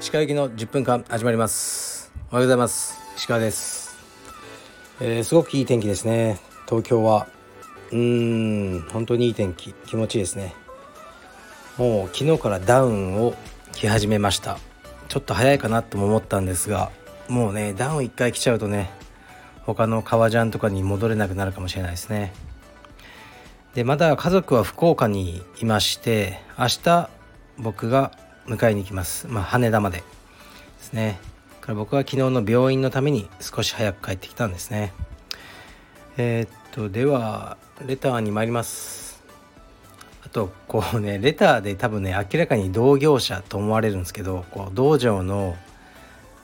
[0.00, 2.12] 石川行きの10分間始まります。
[2.32, 2.98] おはようございます。
[3.16, 3.96] 石川です、
[5.00, 6.40] えーすごくいい天気ですね。
[6.66, 7.28] 東京は。
[7.92, 10.56] うーん本当にいい天気気持ちいいですね。
[11.76, 13.34] もう昨日からダウンを
[13.72, 14.58] 着始めました。
[15.06, 16.90] ちょっと早いかなとも思ったんですが
[17.28, 18.90] もうねダウン1回着ちゃうとね
[19.62, 22.32] 他の革ジャンとかに戻れなくなるかもしれないですね。
[23.78, 27.08] でまだ家族は福岡にいまして明日
[27.58, 28.10] 僕が
[28.48, 29.28] 迎えに行きます。
[29.28, 30.04] まあ羽田までで
[30.80, 31.20] すね。
[31.60, 34.92] から僕は昨日の病院のために少し早く帰ってきたんですね。
[36.16, 39.22] えーっとではレターに参ります。
[40.26, 45.56] あとこうねレターで多分ね明らかに同業者と思われるんですけどこう道場の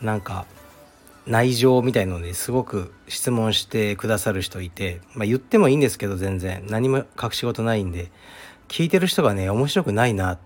[0.00, 0.46] なんか
[1.28, 8.10] 内情みたいのですごく質問してくださる人いて、まあ、言ってもいいんですけど全然何も隠し事ないんで
[8.68, 10.38] 聞いてる人がね面白くないな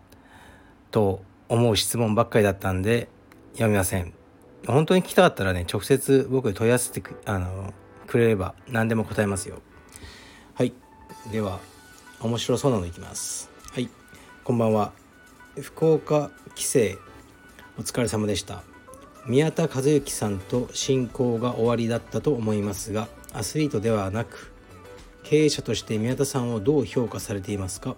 [0.91, 3.09] と思う質問ばっかりだったんで
[3.53, 4.13] 読みません。
[4.67, 7.73] 本当に聞きたかったらね直接僕に問い合わせてくあの
[8.07, 9.61] くれれば何でも答えますよ。
[10.55, 10.73] はい。
[11.31, 11.61] では
[12.21, 13.51] 面白そうなのいきます。
[13.73, 13.89] はい。
[14.43, 14.93] こんばんは。
[15.61, 16.79] 福岡帰省
[17.79, 18.72] お疲れ様でした。
[19.27, 24.53] 宮田和幸さんと親交が終わりだったと思いますがアスリートではなく
[25.23, 27.95] 経営者として宮田さんをどう評価されていますか？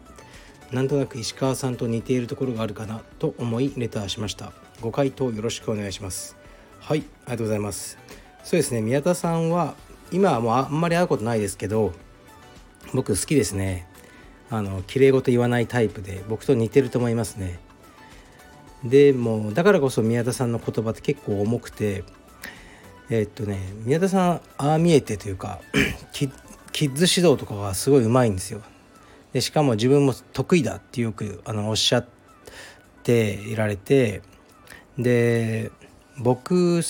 [0.71, 4.53] なんとなく石川さんと似ているところがあるかなと思いレターしました。
[4.81, 6.37] ご回答よろしくお願いします。
[6.81, 7.97] はいありがとうございます。
[8.43, 9.75] そうですね宮田さんは
[10.13, 11.93] 今はもうあんまり会うことないですけど
[12.93, 13.89] 僕好きですね。
[14.51, 17.59] あの綺麗事言わないタイプで僕と似てると思いますね。
[18.85, 22.05] でもだからこそ宮田さんの言葉って結構重くて
[23.11, 25.61] えっとね宮田さんああ見えてというか
[26.13, 26.31] キッ
[26.95, 28.61] ズ指導とかがすごいうまいんですよ。
[29.33, 32.07] でしかも自分も得意だってよくあのおっしゃっ
[33.03, 34.23] ていられて
[34.99, 35.73] で
[36.19, 36.83] 僕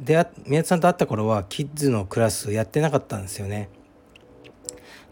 [0.00, 3.70] で宮田さんと会った頃はキッズのクラスやってなかったんですよね。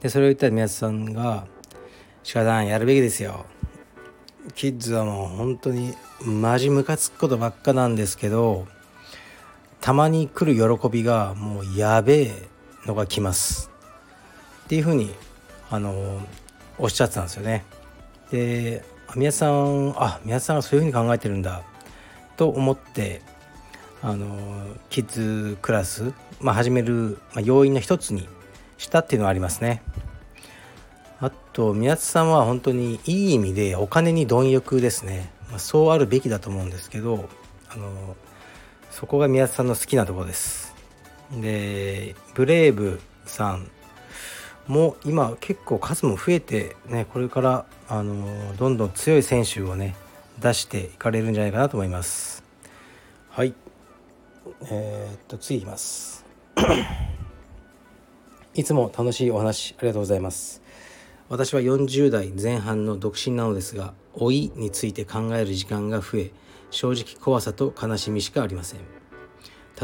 [0.01, 1.47] でそれを言ったら宮田さんが
[2.31, 3.47] 「鹿さんやるべきですよ」
[4.55, 8.67] キッズはもう本当にマジムカつくことばっかなんですけど
[9.81, 12.33] たまに来る喜びがもうやべえ
[12.87, 13.71] のが来ます。
[14.65, 15.15] っていうふうに
[15.71, 16.21] あの
[16.79, 17.65] おっしゃってたんですよね。
[18.31, 18.85] で
[19.15, 21.63] 宮田さんあ宮田さんがそういうふうに考えてるんだ
[22.37, 23.23] と思って
[24.03, 28.29] あのキッズクラス、まあ、始める、要因の一つに
[28.77, 29.83] したっていうのはありますね。
[31.21, 37.29] あと宮津さんは本当にいい意味でお金に貪欲ですね、まあ、そうあるべきだと思うんですけど
[37.71, 38.17] あの
[38.91, 40.75] そこが宮津さんの好きなところです。
[41.33, 43.69] でブレイブさん
[44.67, 49.97] も今結構数も増えてねこれからあのどんどん強い選手をね
[50.39, 52.45] 出していかれるんじゃないかなと思います。
[53.31, 53.55] はい。
[54.71, 56.25] えーっと次いきます。
[58.55, 60.64] いつも楽しいお話ありがとうございます。
[61.29, 66.31] 私は40代前半の独身なのですが老いについて考える時間が増え
[66.71, 68.81] 正直怖さと悲しみしかありません。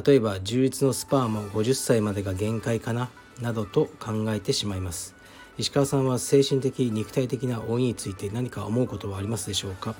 [0.06, 5.16] 例えば充実のスパーも50歳までが限界かななどと考えてしまいます。
[5.56, 9.94] 石川さんは精神的肉体的な老いについて何か思うことはありますでしょうか？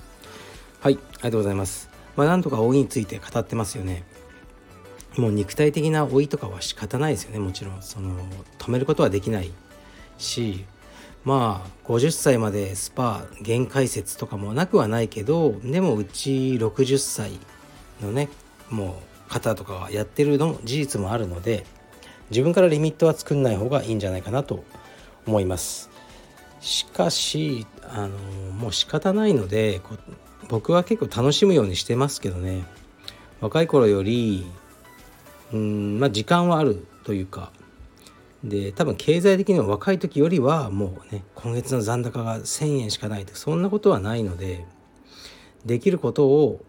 [0.79, 1.89] はいありがとうございます。
[2.15, 4.03] まあなんとか老いについて語ってますよね。
[5.17, 7.39] もう肉体的な老いとかは仕方ないですよね。
[7.39, 8.15] もちろんその
[8.59, 9.51] 止めることはできない
[10.17, 10.65] し
[11.23, 17.39] まあ50歳までスパ限界説とかもなくはないけどでもうち60歳
[18.01, 18.29] のね
[18.69, 21.65] もう方とかがやってるのも事実もあるので
[22.31, 24.63] 自分からリミットは作んない方がいいんじゃないかなと
[25.27, 25.89] 思います。
[26.59, 28.17] しかしあの
[28.53, 29.97] もう仕方ないのでこ
[30.47, 32.63] 僕は結構楽しむようにしてますけどね。
[33.41, 34.45] 若い頃より
[35.51, 37.51] うんまあ時間はあるというか
[38.43, 44.65] で多分経済的にも若い時よりはもうね今月の残高が1,000円しかないとそんなことはないので
[45.65, 46.65] できることを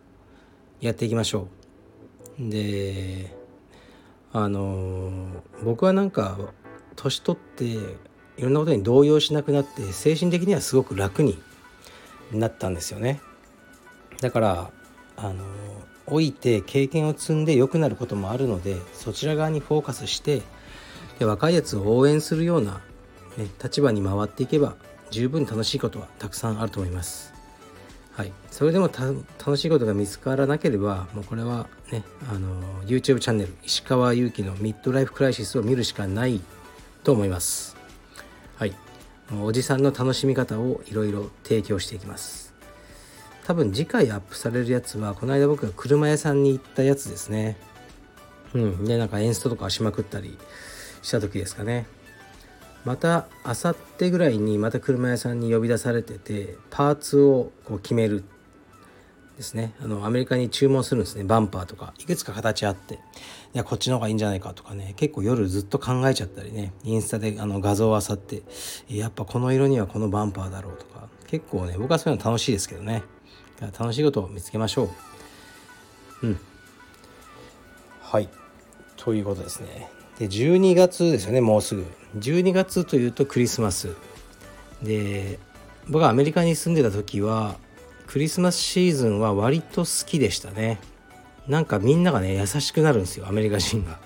[0.80, 1.48] やっていきましょ
[2.38, 2.50] う。
[2.50, 3.34] で
[4.32, 6.38] あの僕はなんか
[6.96, 7.78] 年取ってい
[8.40, 11.38] ろんなことに動揺しなくなって精神的にはすごく楽に
[12.32, 13.20] なったんですよね。
[14.20, 14.70] だから
[15.16, 15.44] あの
[16.06, 20.42] 老いて経験を積んで良くなることもあるのでそちら側にフォーカスして
[21.18, 22.80] で若いやつを応援するような、
[23.36, 24.74] ね、立場に回っていけば
[25.10, 27.32] 十分楽しいことはたくさんあると思います。
[28.14, 36.40] はい、それでも楽しいことが見つからなければもうこれはねあの YouTube チャンネル石川祐希のミッドライフクライシスを見るしかない
[37.04, 37.76] と思います。
[38.56, 38.74] はい、
[39.42, 42.52] おじさんの楽しみ方をいろいろ提供していきます。
[43.44, 47.56] 多分次回アップされるやつはこの間僕が車屋さんに行ったやつですね。
[48.54, 48.84] うん。
[48.84, 50.38] でなんかエンストとかしまくったり
[51.02, 51.86] した時ですかね。
[52.84, 58.24] またあさってぐらいにまた車屋さんに呼び出されててパーツをこう決める。
[59.36, 59.74] ですね。
[59.80, 61.24] あのアメリカに注文するんですね。
[61.24, 61.94] バンパーとか。
[61.98, 62.94] いくつか形あって。
[62.94, 62.98] い
[63.54, 64.92] やこっちの方がいいんじゃないかとかね。
[64.96, 66.74] 結構夜ずっと考えちゃったりね。
[66.84, 68.42] インスタであの画像をあさって。
[68.88, 71.08] やっぱこの色にはこのバンパーだろうとか。
[71.28, 73.02] 結構ね僕はそういうの楽しいですけどね。
[73.60, 74.90] 楽しいことを見つけましょ
[76.22, 76.26] う。
[76.26, 76.40] うん。
[78.00, 78.28] はい。
[78.96, 79.88] ということですね。
[80.22, 81.84] で12月ですよねもうすぐ。
[82.16, 83.96] 12月というとクリスマス。
[84.80, 85.40] で
[85.88, 87.56] 僕はアメリカに住んでた時は
[88.06, 90.78] クリスマスシーズンは割と好きでしたね。
[91.48, 93.98] なんかみんながね優しくなるんですよアメリカ人が。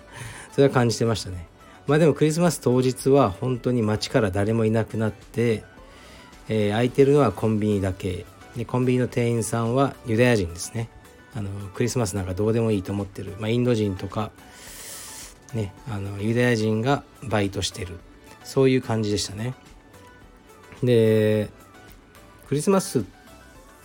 [0.52, 1.46] それは感じてましたね。
[1.86, 5.64] まあでもクリスマス当日は本当に街から誰もいなくなって、
[6.50, 8.26] えー、空いてるのはコンビニだけ。
[8.58, 10.90] でコンビニの店員さんはユダヤ人ですね。
[11.34, 14.32] あのクリスマスなんかどうでもいいと思ってる、まあ、インド人とか
[15.54, 17.98] ねあのユダヤ人がバイトしてる。
[18.44, 19.54] そういう感じでしたね。
[20.82, 21.50] で
[22.48, 23.02] クリスマスっ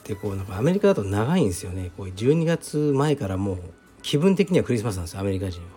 [0.03, 1.91] てこうなんかアメリカだと長いんですよね。
[1.95, 3.59] こう12月前からもう
[4.01, 5.67] 気分的にはクリスマスなんですよアメリカ人は。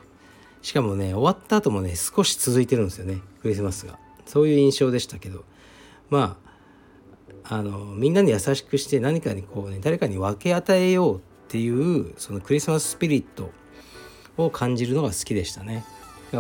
[0.63, 3.99] しかもね終わった後もね少し続いてるんですよねクリスマスが。
[4.27, 5.45] そういう印象でしたけど。
[6.09, 6.51] まあ
[7.45, 13.51] あのみんなに優しくして何かにこうね誰かに分け与えようっていうそのクリスマススピリット
[14.47, 15.85] を感じるのが好きでしたね。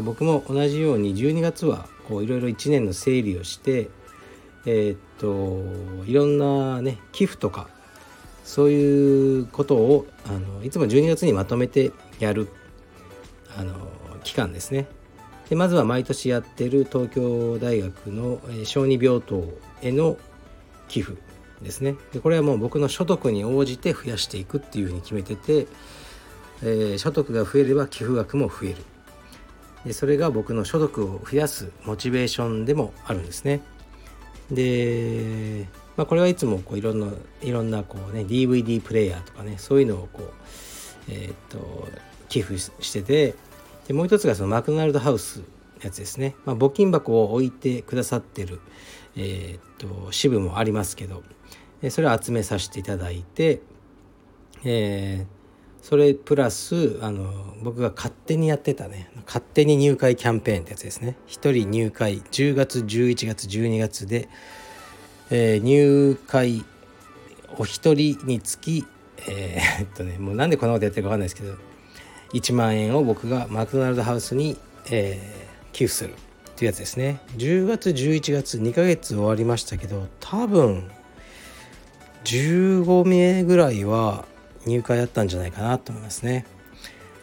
[0.05, 3.91] 僕も同じように12月はいろいろ1年の整理をして
[4.67, 7.69] えー、っといろんなね寄付とか
[8.44, 12.49] そういうことをあのいつも12月にまとめてやる
[13.56, 13.75] あの
[14.23, 14.87] 期間ですね。
[15.49, 20.17] でまずは毎年やってる東京大学の小児病棟への
[20.88, 21.17] 寄付
[21.61, 25.67] ですねでこれはもう僕の所得に応じて増やしていくっていうふうに決めてて
[26.62, 28.76] えー、所得が増えれば寄付額も増える。
[29.84, 33.60] でそれが僕の所得を増やすモチベーションでもあるんですね。
[34.50, 35.66] で、
[35.96, 37.08] まあ、これはいつもこういろんな
[37.42, 40.32] いろんなこう、ね、DVD プレイヤーとかねそういうのをこう、
[41.08, 41.88] えー、っと
[42.28, 43.34] 寄付してて
[43.86, 45.44] でもう一つがそのマクドナルドハウスの
[45.82, 48.60] やつですね、まあ、募金箱を置いてくださってる、
[49.16, 51.22] えー、っと支部もありますけど
[51.88, 53.60] それを集めさせていただいて、
[54.64, 55.39] えー、
[55.82, 61.16] それプラスあの僕が勝手にやってたね勝手に入会キャンペーンってやつですね。
[61.28, 64.28] 1人入会10月11月12月で、
[65.30, 66.64] えー、入会
[67.58, 68.86] お一人につき
[69.28, 71.54] えー、っとねもうなんでこんなことやってるか分かんないですけど
[72.32, 74.56] 1万円を僕がマクドナルドハウスに、
[74.90, 76.14] えー、寄付するっ
[76.54, 77.20] ていうやつですね。
[77.36, 80.90] 10月11月2ヶ月終わりましたけど多分
[82.24, 84.26] 15名ぐらいは
[84.66, 86.46] 入会あったんじゃないかなと思いますね。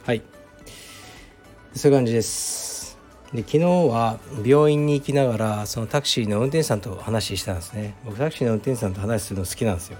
[0.05, 0.21] はい。
[1.73, 2.97] そういう感じです。
[3.33, 7.95] で昨日は病院に行きながらそのタクシーの運転手さんと話したんですね。
[8.05, 9.97] 僕タクシーの運転手さんと話するの好きなんですよ。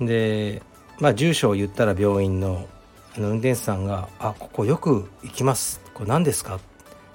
[0.00, 0.62] で
[0.98, 2.66] まあ住所を言ったら病院の
[3.16, 6.64] あの運転手さんが「あここよく行きます」「これ何ですか?」って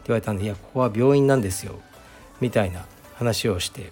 [0.07, 1.79] 言われたんで「いやここは病院なんですよ」
[2.39, 2.85] みたいな
[3.15, 3.91] 話をして。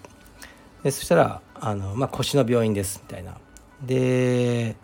[0.82, 3.34] でそしたらあの、まあ、腰の病院ですみたいな。
[3.82, 4.76] で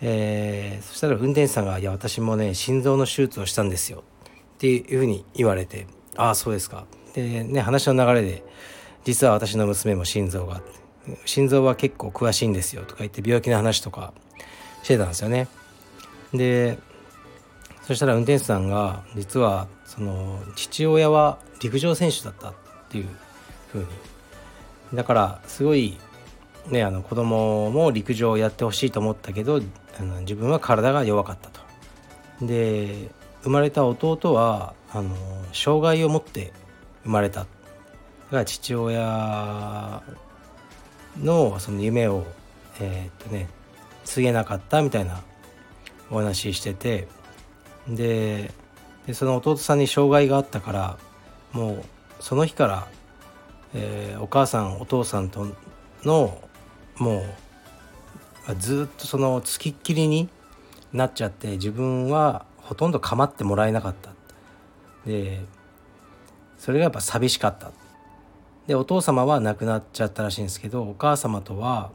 [0.00, 4.02] えー、そしたら運転手さんが「いや私もね心臓の手術をしたんですよ」
[4.56, 5.86] っていうふうに言われて
[6.16, 8.42] 「ああそうですか」でね話の流れで
[9.04, 10.62] 「実は私の娘も心臓が
[11.24, 14.12] 心臓は結構詳しいんですよ」とか言って病気の話とか
[14.82, 15.48] してたんですよね。
[16.32, 16.78] で
[17.86, 22.54] そしたら運転手さんが実はその父親は陸上選手だったっ
[22.88, 23.08] ていう
[23.70, 23.86] ふうに。
[24.94, 25.98] だからすごい
[26.68, 29.60] ねあの子供も陸上をやってほしいと思ったけど
[29.98, 31.60] あの自分は体が弱かったと。
[32.46, 33.10] で
[33.42, 35.14] 生まれた弟はあの
[35.52, 36.52] 障害を持って
[37.04, 40.02] 生まれただから父親
[41.22, 42.24] のその夢を
[42.80, 43.48] えー、っとね
[44.04, 45.22] 告げなかったみたいな
[46.10, 47.06] お話ししてて
[47.88, 48.50] で
[49.12, 50.98] その弟さんに障害があったから
[51.52, 51.84] もう
[52.20, 52.88] その日から、
[53.74, 55.46] えー、お母さんお父さんと
[56.04, 56.40] の
[56.98, 57.24] も
[58.48, 60.28] うずっとそのつきっきりに
[60.92, 64.10] なっちゃって自分はほとんど構ってもらえなかった。
[65.06, 65.44] で
[66.58, 67.72] それがやっぱ寂しかった。
[68.66, 71.90] でお父様は亡くなっちゃったらしいんですけどお母様とは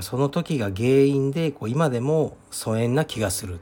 [0.00, 3.60] その時が原因でこう今でも疎遠な気がする。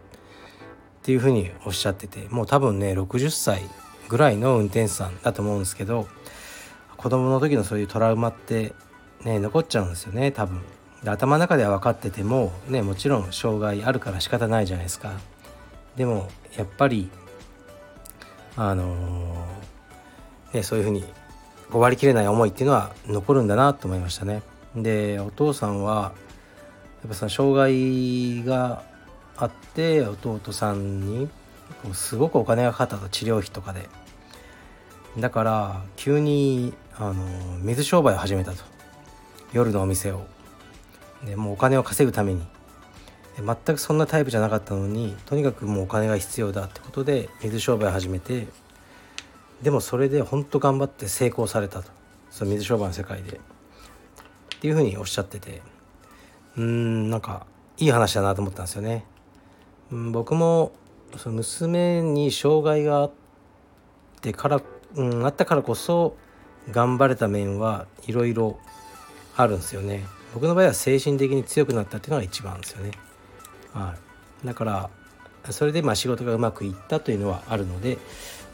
[1.00, 3.62] っていうふうにおっしゃっててもう多分ね60歳
[4.08, 6.06] ぐらいの運転手さんだと思うんですけど
[6.98, 8.74] 子供の時のそういうトラウマって
[9.24, 10.62] ね残っちゃうんですよね多分。
[11.02, 15.12] で頭の中では分かっててもねもちろん障害あるから仕方ないじゃないですか。
[15.96, 17.10] でもやっぱり
[18.56, 21.04] あのー、ねそういうふうに
[21.70, 24.42] 割り切れない思いっていうのは残るんだなと思いましたね。
[24.76, 26.12] でお父さんは
[27.02, 28.82] やっぱその障害が
[29.36, 31.28] あって弟さんに
[31.92, 33.88] すごくお金がかかったと治療費とかで。
[35.18, 37.14] だから急にあの
[37.62, 38.62] 水商売を始めたと。
[39.52, 40.26] 夜のお店を。
[41.24, 42.42] でもうお金を稼ぐために。
[43.36, 48.48] 全くそんなタイプじゃなかったのにとにかくもうお金が必要だってことで水商売を始めて
[49.62, 51.90] でもそれで本当頑張って成功されたと。
[52.30, 53.32] その水商売の世界で。
[53.32, 53.38] っ
[54.60, 55.62] ていうふうにおっしゃってて。
[56.56, 57.46] うーんなんか
[57.78, 59.04] いい話だなと思ったんですよね。
[59.92, 60.72] うん僕も
[61.16, 63.12] その娘に障害があっ
[64.20, 64.62] てから、
[64.94, 66.16] うん、あったからこそ
[66.70, 68.58] 頑張れた面はいろいろ
[69.36, 70.04] あるんですよね。
[70.34, 72.92] 僕の場合は精神的に強くなったっていうのが一番ですよね。
[73.72, 73.94] は
[74.44, 74.90] い、だから
[75.50, 77.98] それでまあ仕事がうまくいったというのはあるので、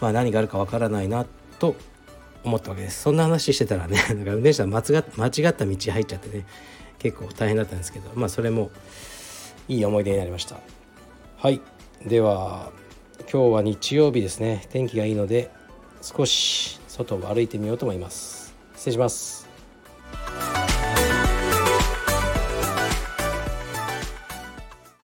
[0.01, 1.27] まあ、何があるかわからないな
[1.59, 1.77] と
[2.45, 3.03] 思ったわけです。
[3.03, 4.85] そんな話してたらね なんか運転手さん間違っ
[5.53, 6.47] た道入っちゃってね
[6.99, 8.71] 結構大変だったんですけどまあそれも
[9.69, 10.57] いい思い出になりました。
[11.37, 11.61] はい。
[12.05, 12.71] では
[13.31, 14.67] 今日は日曜日ですね。
[14.71, 15.51] 天気がいいので
[16.03, 18.55] 少し外を歩いてみようと思います。
[18.77, 19.46] 失礼します。